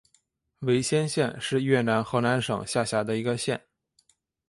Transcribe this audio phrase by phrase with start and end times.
[0.61, 3.63] 维先县是越南河南省下辖的一个县。